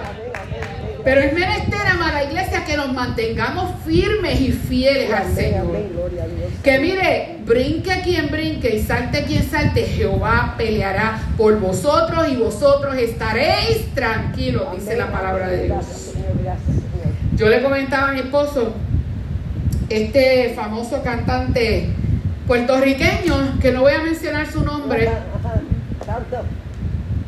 [1.04, 1.85] Pero es menester,
[2.66, 5.68] que nos mantengamos firmes y fieles al Señor.
[6.64, 12.96] Que mire, brinque quien brinque y salte quien salte, Jehová peleará por vosotros y vosotros
[12.98, 16.14] estaréis tranquilos, dice la palabra de Dios.
[17.36, 18.74] Yo le comentaba a mi esposo,
[19.90, 21.90] este famoso cantante
[22.48, 25.10] puertorriqueño, que no voy a mencionar su nombre,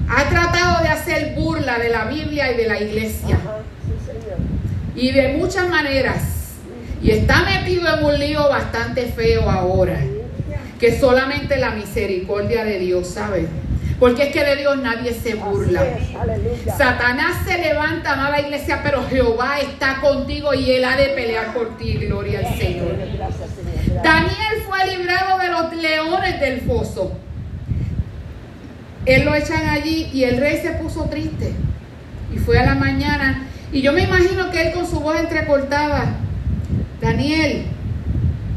[0.10, 3.38] ha tratado de hacer burla de la Biblia y de la iglesia.
[4.98, 6.24] Y de muchas maneras.
[7.02, 10.00] Y está metido en un lío bastante feo ahora.
[10.80, 13.48] Que solamente la misericordia de Dios, ¿sabe?
[14.00, 15.84] Porque es que de Dios nadie se burla.
[16.78, 21.78] Satanás se levanta, amada iglesia, pero Jehová está contigo y él ha de pelear por
[21.78, 21.94] ti.
[21.94, 22.96] Gloria al Señor.
[24.04, 27.12] Daniel fue librado de los leones del foso.
[29.06, 31.54] Él lo echan allí y el rey se puso triste.
[32.34, 33.48] Y fue a la mañana.
[33.72, 36.16] Y yo me imagino que él con su voz entrecortada,
[37.02, 37.66] Daniel,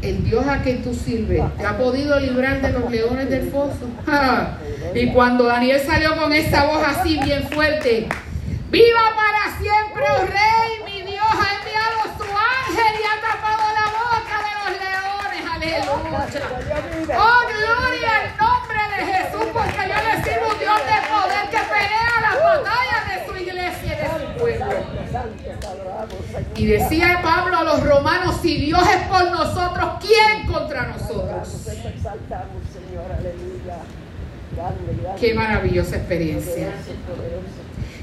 [0.01, 3.89] el Dios a que tú sirves, te ha podido librar de los leones del foso.
[4.95, 8.07] y cuando Daniel salió con esa voz así bien fuerte,
[8.69, 13.87] viva para siempre, oh rey, mi Dios ha enviado su ángel y ha tapado la
[13.99, 15.43] boca de los leones.
[15.53, 16.41] Aleluya.
[17.17, 20.00] Oh, gloria al nombre de Jesús, porque yo
[20.77, 24.65] De poder que pelea las batallas de su iglesia y de su pueblo.
[26.55, 31.67] Y decía Pablo a los romanos, si Dios es por nosotros, ¿quién contra nosotros?
[35.19, 36.69] Qué maravillosa experiencia.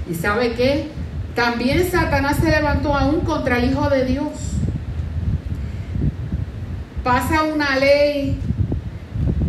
[0.08, 0.88] ¿Y sabe qué?
[1.34, 4.32] También Satanás se levantó aún contra el Hijo de Dios.
[7.04, 8.40] Pasa una ley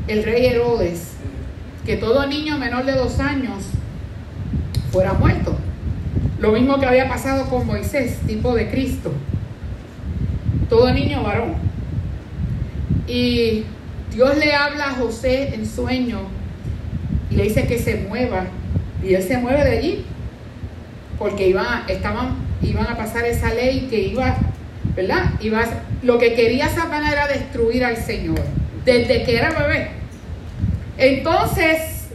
[0.07, 1.18] el rey Herodes
[1.89, 3.63] que todo niño menor de dos años
[4.91, 5.57] fuera muerto.
[6.39, 9.11] Lo mismo que había pasado con Moisés, tipo de Cristo.
[10.69, 11.55] Todo niño varón.
[13.07, 13.63] Y
[14.13, 16.19] Dios le habla a José en sueño
[17.31, 18.45] y le dice que se mueva.
[19.03, 20.05] Y él se mueve de allí
[21.17, 24.37] porque iba, estaban, iban a pasar esa ley que iba,
[24.95, 25.31] ¿verdad?
[25.41, 25.65] Iba,
[26.03, 28.41] lo que quería Satanás era destruir al Señor
[28.85, 29.98] desde que era bebé.
[30.99, 32.07] Entonces,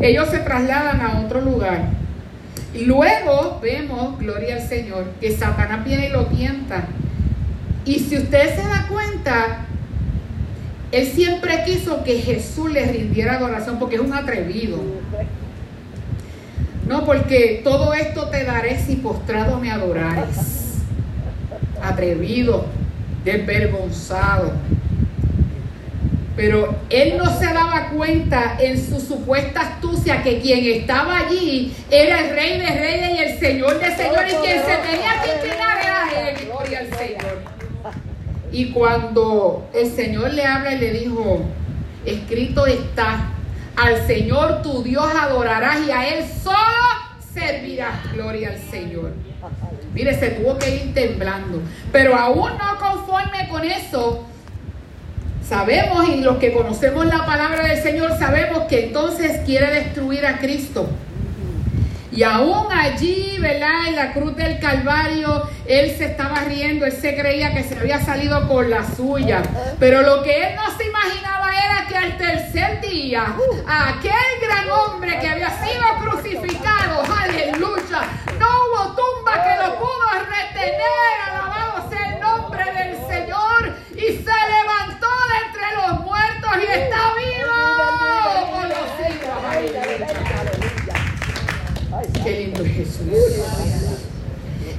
[0.00, 1.82] ellos se trasladan a otro lugar
[2.74, 6.84] y luego vemos, gloria al Señor, que Satanás viene y lo tienta.
[7.84, 9.66] Y si usted se da cuenta,
[10.90, 14.78] él siempre quiso que Jesús le rindiera adoración porque es un atrevido.
[16.88, 20.78] No, porque todo esto te daré si postrado me adorares.
[21.82, 22.66] Atrevido,
[23.24, 24.52] desvergonzado.
[26.34, 32.20] Pero él no se daba cuenta en su supuesta astucia que quien estaba allí era
[32.20, 35.78] el rey de reyes y el señor de señores y quien se tenía que inclinar
[35.82, 37.42] era él, gloria al Señor.
[38.50, 41.42] Y cuando el Señor le habla y le dijo,
[42.04, 43.30] escrito está,
[43.76, 46.56] al Señor tu Dios adorarás y a Él solo
[47.32, 49.12] servirás, gloria al Señor.
[49.94, 51.62] Mire, se tuvo que ir temblando.
[51.90, 54.26] Pero aún no conforme con eso,
[55.48, 60.38] Sabemos y los que conocemos la palabra del Señor sabemos que entonces quiere destruir a
[60.38, 60.88] Cristo.
[62.12, 63.88] Y aún allí, ¿verdad?
[63.88, 68.04] En la cruz del Calvario, él se estaba riendo, él se creía que se había
[68.04, 69.42] salido con la suya.
[69.78, 73.34] Pero lo que él no se imaginaba era que al tercer día,
[73.66, 74.12] aquel
[74.42, 78.02] gran hombre que había sido crucificado, aleluya,
[78.38, 85.08] no hubo tumba que lo pudo retener, alabado el nombre del Señor, y se levantó
[85.30, 87.56] de entre los muertos y está vivo
[88.52, 89.40] con los hijos.
[92.24, 93.02] Qué lindo Jesús.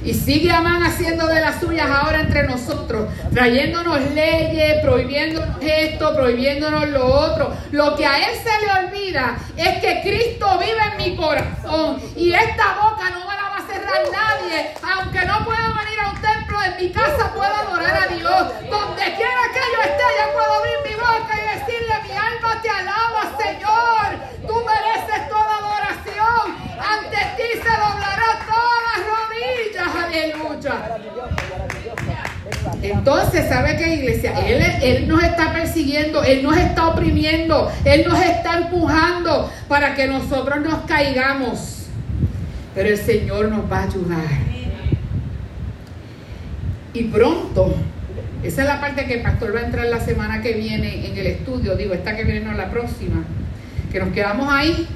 [0.04, 6.88] Y sigue Amán haciendo de las suyas ahora entre nosotros, trayéndonos leyes, prohibiéndonos esto, prohibiéndonos
[6.88, 7.52] lo otro.
[7.72, 12.32] Lo que a él se le olvida es que Cristo vive en mi corazón y
[12.32, 14.70] esta boca no me la va a cerrar nadie.
[14.82, 18.44] Aunque no pueda venir a un templo, en mi casa puedo adorar a Dios.
[18.70, 22.70] Donde quiera que yo esté, yo puedo abrir mi boca y decirle, mi alma te
[22.70, 24.08] alaba, Señor.
[24.46, 26.56] Tú mereces toda adoración.
[26.80, 30.53] Ante ti se doblará todas las rodillas.
[32.82, 34.32] Entonces, ¿sabe qué iglesia?
[34.46, 40.06] Él, él nos está persiguiendo, Él nos está oprimiendo, Él nos está empujando para que
[40.06, 41.86] nosotros nos caigamos.
[42.74, 44.44] Pero el Señor nos va a ayudar.
[46.92, 47.74] Y pronto,
[48.42, 51.16] esa es la parte que el pastor va a entrar la semana que viene en
[51.16, 53.24] el estudio, digo, esta que viene no la próxima,
[53.90, 54.86] que nos quedamos ahí.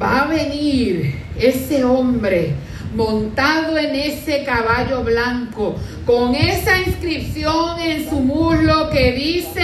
[0.00, 2.54] Va a venir ese hombre
[2.94, 5.76] montado en ese caballo blanco,
[6.06, 9.62] con esa inscripción en su muslo que dice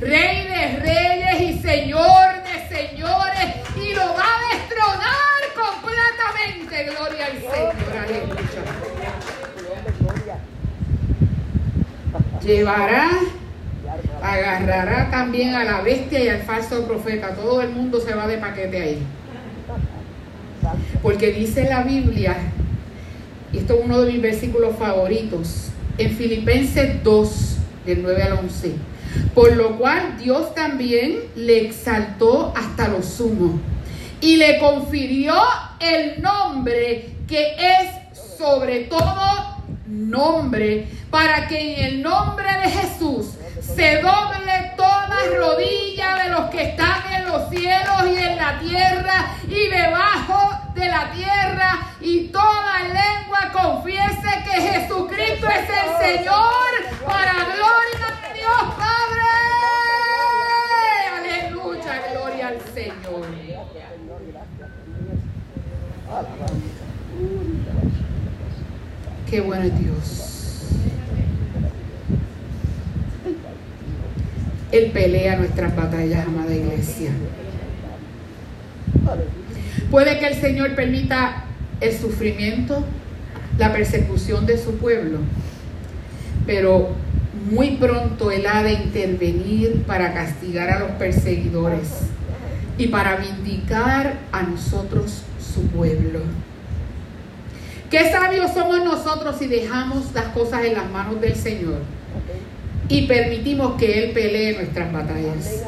[0.00, 6.84] Rey de Reyes y Señor de Señores, y lo va a destronar completamente.
[6.90, 7.74] Gloria al Señor.
[8.02, 8.62] Aleluya.
[12.42, 13.10] Llevará,
[14.22, 17.34] agarrará también a la bestia y al falso profeta.
[17.34, 19.02] Todo el mundo se va de paquete ahí.
[21.02, 22.36] Porque dice la Biblia
[23.52, 28.72] y esto es uno de mis versículos favoritos, en Filipenses 2, del 9 al 11.
[29.34, 33.60] Por lo cual Dios también le exaltó hasta lo sumo
[34.20, 35.34] y le confirió
[35.80, 39.52] el nombre que es sobre todo
[39.86, 46.62] nombre, para que en el nombre de Jesús se doble toda rodilla de los que
[46.62, 52.80] están en los cielos y en la tierra y debajo de la tierra y toda
[52.82, 56.70] lengua confiese que Jesucristo es el Señor
[57.06, 59.30] para gloria de Dios Padre.
[61.20, 63.26] Aleluya, gloria al Señor.
[69.30, 70.28] Qué bueno es Dios.
[74.72, 77.12] Él pelea nuestras batallas, amada iglesia.
[79.90, 81.44] Puede que el Señor permita
[81.80, 82.84] el sufrimiento,
[83.58, 85.18] la persecución de su pueblo,
[86.46, 86.90] pero
[87.50, 91.88] muy pronto Él ha de intervenir para castigar a los perseguidores
[92.78, 96.20] y para vindicar a nosotros su pueblo.
[97.90, 101.80] Qué sabios somos nosotros si dejamos las cosas en las manos del Señor
[102.88, 105.62] y permitimos que Él pelee nuestras batallas.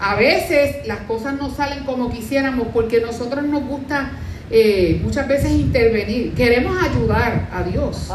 [0.00, 4.10] A veces las cosas no salen como quisiéramos porque nosotros nos gusta
[4.50, 6.34] eh, muchas veces intervenir.
[6.34, 8.10] Queremos ayudar a Dios.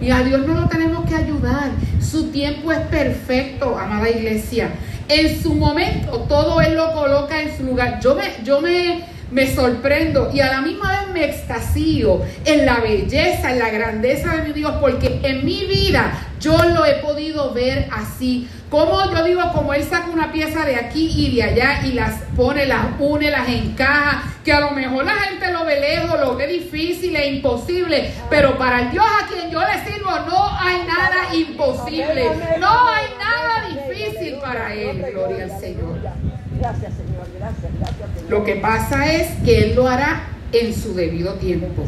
[0.00, 1.70] Y a Dios no lo tenemos que ayudar.
[2.00, 4.70] Su tiempo es perfecto, amada iglesia.
[5.08, 7.98] En su momento todo Él lo coloca en su lugar.
[8.00, 12.80] Yo me, yo me me sorprendo y a la misma vez me extasío en la
[12.80, 17.52] belleza, en la grandeza de mi Dios, porque en mi vida yo lo he podido
[17.52, 18.48] ver así.
[18.70, 22.20] Como yo digo, como Él saca una pieza de aquí y de allá y las
[22.36, 26.36] pone, las une, las encaja, que a lo mejor la gente lo ve lejos, lo
[26.36, 30.78] ve difícil e imposible, pero para el Dios a quien yo le sirvo no hay
[30.86, 35.98] nada imposible, no hay nada difícil para Él, gloria al Señor.
[36.58, 37.07] Gracias, Señor.
[38.28, 41.84] Lo que pasa es que Él lo hará en su debido tiempo.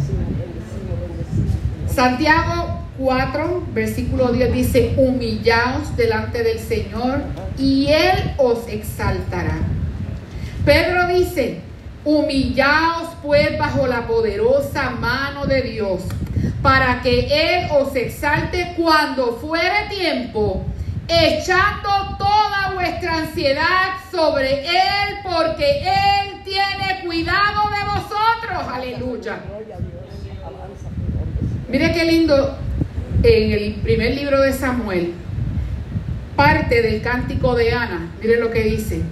[1.92, 7.22] Santiago 4, versículo 10 dice, humillaos delante del Señor
[7.58, 9.58] y Él os exaltará.
[10.64, 11.60] Pedro dice,
[12.04, 16.02] humillaos pues bajo la poderosa mano de Dios,
[16.62, 20.64] para que Él os exalte cuando fuere tiempo
[21.10, 25.18] echando toda vuestra ansiedad sobre Él,
[25.60, 28.72] porque Él tiene cuidado de vosotros.
[28.72, 29.40] Aleluya.
[31.68, 32.56] Mire qué lindo
[33.22, 35.12] en el primer libro de Samuel,
[36.34, 38.10] parte del cántico de Ana.
[38.22, 39.02] Mire lo que dice.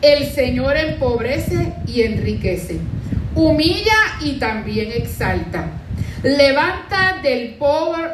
[0.00, 2.78] El Señor empobrece y enriquece,
[3.34, 5.79] humilla y también exalta.
[6.22, 7.56] Levanta del,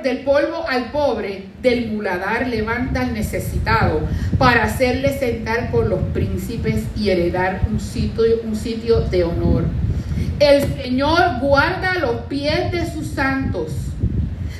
[0.04, 4.00] del polvo al pobre, del muladar levanta al necesitado,
[4.38, 9.64] para hacerle sentar con los príncipes y heredar un sitio, un sitio de honor.
[10.38, 13.72] El Señor guarda los pies de sus santos,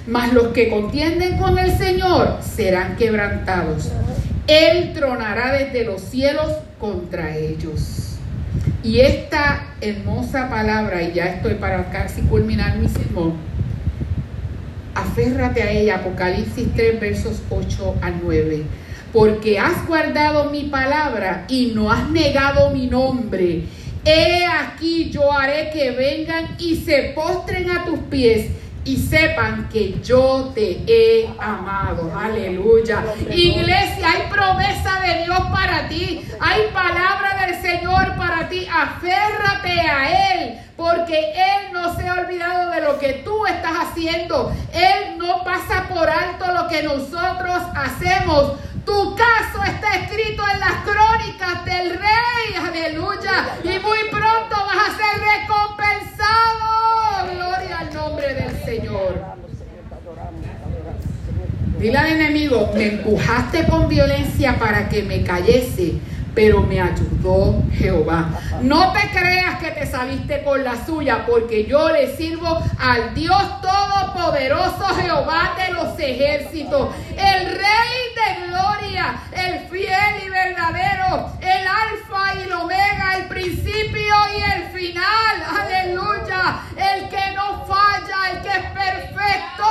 [0.09, 3.93] mas los que contienden con el Señor serán quebrantados.
[4.49, 8.06] Él tronará desde los cielos contra ellos.
[8.83, 13.35] Y esta hermosa palabra, y ya estoy para casi culminar mi sermón,
[14.95, 18.63] aférrate a ella, Apocalipsis 3, versos 8 a 9.
[19.13, 23.65] Porque has guardado mi palabra y no has negado mi nombre.
[24.05, 28.51] He aquí yo haré que vengan y se postren a tus pies
[28.87, 32.13] y sepan que yo te he amado.
[32.17, 33.05] Aleluya.
[33.29, 36.25] Iglesia, hay promesa de Dios para ti.
[36.39, 38.67] Hay palabra del Señor para ti.
[38.73, 40.59] Aférrate a Él.
[40.77, 44.53] Porque Él no se ha olvidado de lo que tú estás haciendo.
[44.73, 48.53] Él no pasa por alto lo que nosotros hacemos.
[48.85, 49.76] Tu caso está
[61.87, 66.01] Dile al enemigo, me empujaste con violencia para que me cayese
[66.37, 68.29] pero me ayudó Jehová.
[68.61, 73.43] No te creas que te saliste con la suya, porque yo le sirvo al Dios
[73.63, 82.39] Todopoderoso, Jehová de los ejércitos, el Rey de gloria, el fiel y verdadero, el alfa
[82.39, 88.49] y el omega, el principio y el final, aleluya, el que no falla, el que
[88.51, 89.65] es perfecto,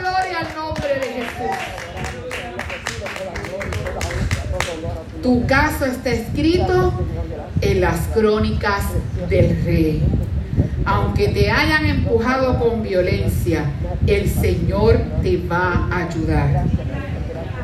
[0.00, 1.86] gloria al nombre de Jesús.
[5.26, 6.92] Tu caso está escrito
[7.60, 8.84] en las crónicas
[9.28, 10.00] del rey.
[10.84, 13.64] Aunque te hayan empujado con violencia,
[14.06, 16.66] el Señor te va a ayudar.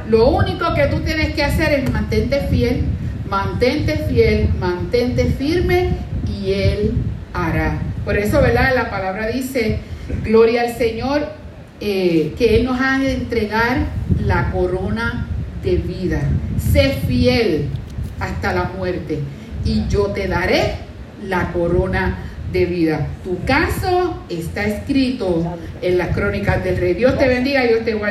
[0.09, 2.83] Lo único que tú tienes que hacer es mantente fiel,
[3.29, 5.91] mantente fiel, mantente firme
[6.27, 6.95] y Él
[7.33, 7.79] hará.
[8.05, 8.73] Por eso, ¿verdad?
[8.75, 9.79] La palabra dice,
[10.25, 11.29] gloria al Señor,
[11.81, 13.87] eh, que Él nos ha de entregar
[14.27, 15.29] la corona
[15.63, 16.23] de vida.
[16.73, 17.68] Sé fiel
[18.18, 19.18] hasta la muerte
[19.64, 20.77] y yo te daré
[21.29, 22.18] la corona
[22.51, 23.09] de vida.
[23.25, 25.45] Tu caso está escrito
[25.83, 26.95] en las crónicas del rey.
[26.95, 28.11] Dios te bendiga y Dios te guarde.